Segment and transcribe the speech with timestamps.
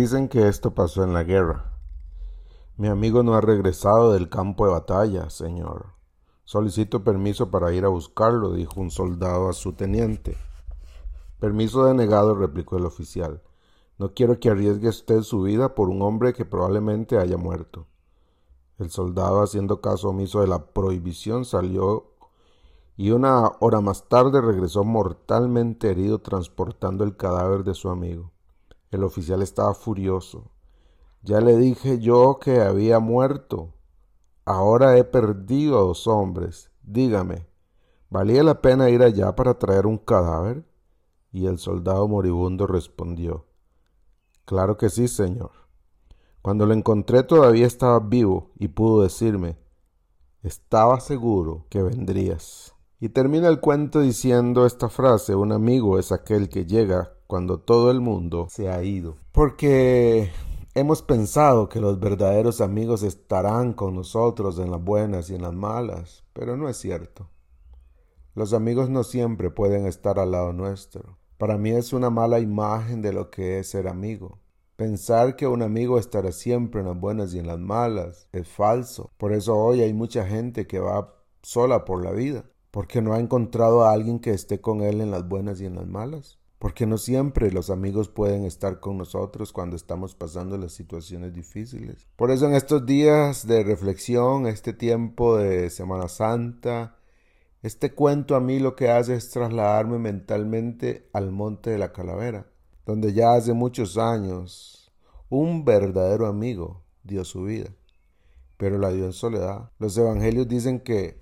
[0.00, 1.72] Dicen que esto pasó en la guerra.
[2.76, 5.86] Mi amigo no ha regresado del campo de batalla, señor.
[6.44, 10.36] Solicito permiso para ir a buscarlo, dijo un soldado a su teniente.
[11.40, 13.42] Permiso denegado, replicó el oficial.
[13.98, 17.88] No quiero que arriesgue usted su vida por un hombre que probablemente haya muerto.
[18.78, 22.12] El soldado, haciendo caso omiso de la prohibición, salió
[22.96, 28.30] y una hora más tarde regresó mortalmente herido transportando el cadáver de su amigo.
[28.90, 30.50] El oficial estaba furioso.
[31.22, 33.74] Ya le dije yo que había muerto.
[34.44, 36.70] Ahora he perdido a dos hombres.
[36.82, 37.46] Dígame,
[38.08, 40.64] ¿valía la pena ir allá para traer un cadáver?
[41.30, 43.44] Y el soldado moribundo respondió,
[44.46, 45.50] Claro que sí, señor.
[46.40, 49.58] Cuando lo encontré todavía estaba vivo y pudo decirme,
[50.42, 52.74] estaba seguro que vendrías.
[53.00, 57.92] Y termina el cuento diciendo esta frase, un amigo es aquel que llega cuando todo
[57.92, 59.18] el mundo se ha ido.
[59.30, 60.32] Porque
[60.74, 65.54] hemos pensado que los verdaderos amigos estarán con nosotros en las buenas y en las
[65.54, 67.28] malas, pero no es cierto.
[68.34, 71.18] Los amigos no siempre pueden estar al lado nuestro.
[71.38, 74.40] Para mí es una mala imagen de lo que es ser amigo.
[74.74, 79.12] Pensar que un amigo estará siempre en las buenas y en las malas es falso.
[79.18, 83.20] Por eso hoy hay mucha gente que va sola por la vida, porque no ha
[83.20, 86.86] encontrado a alguien que esté con él en las buenas y en las malas porque
[86.86, 92.08] no siempre los amigos pueden estar con nosotros cuando estamos pasando las situaciones difíciles.
[92.16, 96.96] Por eso en estos días de reflexión, este tiempo de Semana Santa,
[97.62, 102.50] este cuento a mí lo que hace es trasladarme mentalmente al Monte de la Calavera,
[102.86, 104.92] donde ya hace muchos años
[105.28, 107.70] un verdadero amigo dio su vida,
[108.56, 109.70] pero la dio en soledad.
[109.78, 111.20] Los evangelios dicen que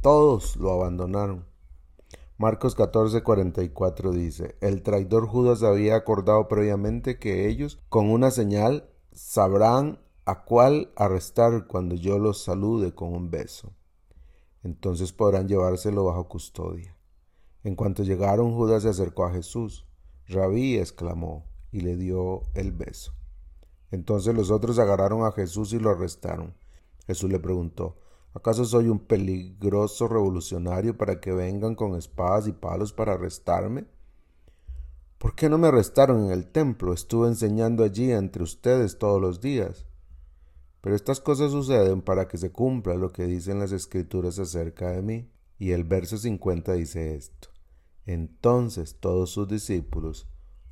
[0.00, 1.50] todos lo abandonaron
[2.40, 9.98] Marcos 14:44 dice, el traidor Judas había acordado previamente que ellos, con una señal, sabrán
[10.24, 13.74] a cuál arrestar cuando yo los salude con un beso.
[14.62, 16.96] Entonces podrán llevárselo bajo custodia.
[17.62, 19.84] En cuanto llegaron, Judas se acercó a Jesús.
[20.26, 23.12] Rabí exclamó y le dio el beso.
[23.90, 26.54] Entonces los otros agarraron a Jesús y lo arrestaron.
[27.06, 27.98] Jesús le preguntó,
[28.32, 33.86] ¿Acaso soy un peligroso revolucionario para que vengan con espadas y palos para arrestarme?
[35.18, 36.92] ¿Por qué no me arrestaron en el templo?
[36.92, 39.86] Estuve enseñando allí entre ustedes todos los días.
[40.80, 45.02] Pero estas cosas suceden para que se cumpla lo que dicen las escrituras acerca de
[45.02, 45.30] mí.
[45.58, 47.48] Y el verso 50 dice esto.
[48.06, 50.26] Entonces todos sus discípulos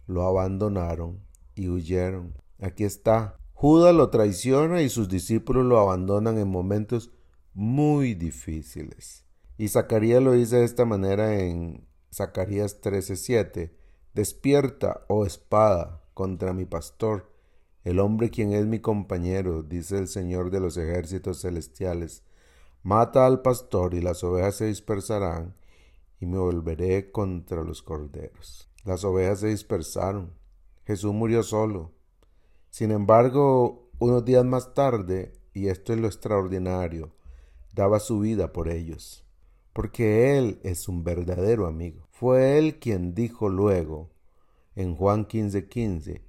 [0.06, 1.20] lo abandonaron
[1.54, 2.34] y huyeron.
[2.60, 3.36] Aquí está.
[3.52, 7.10] Judas lo traiciona y sus discípulos lo abandonan en momentos
[7.58, 9.24] muy difíciles.
[9.56, 13.74] Y Zacarías lo dice de esta manera en Zacarías 13:7.
[14.14, 17.32] Despierta, oh espada, contra mi pastor,
[17.82, 22.22] el hombre quien es mi compañero, dice el Señor de los ejércitos celestiales.
[22.84, 25.56] Mata al pastor y las ovejas se dispersarán,
[26.20, 28.70] y me volveré contra los corderos.
[28.84, 30.32] Las ovejas se dispersaron.
[30.86, 31.90] Jesús murió solo.
[32.70, 37.18] Sin embargo, unos días más tarde, y esto es lo extraordinario,
[37.78, 39.24] daba su vida por ellos,
[39.72, 42.08] porque Él es un verdadero amigo.
[42.10, 44.10] Fue Él quien dijo luego,
[44.74, 46.22] en Juan 15:15,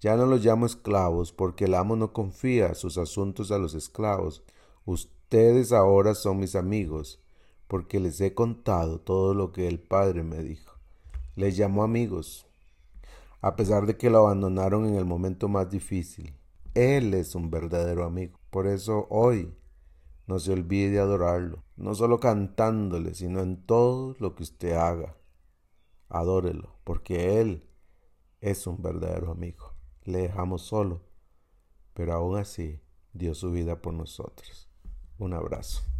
[0.00, 4.44] ya no los llamo esclavos, porque el amo no confía sus asuntos a los esclavos.
[4.84, 7.20] Ustedes ahora son mis amigos,
[7.66, 10.76] porque les he contado todo lo que el Padre me dijo.
[11.34, 12.46] Les llamó amigos,
[13.40, 16.32] a pesar de que lo abandonaron en el momento más difícil.
[16.74, 18.38] Él es un verdadero amigo.
[18.50, 19.52] Por eso hoy
[20.26, 25.16] no se olvide de adorarlo, no solo cantándole, sino en todo lo que usted haga.
[26.08, 27.68] Adórelo, porque Él
[28.40, 29.74] es un verdadero amigo.
[30.04, 31.02] Le dejamos solo,
[31.94, 32.80] pero aún así
[33.12, 34.68] dio su vida por nosotros.
[35.18, 35.91] Un abrazo.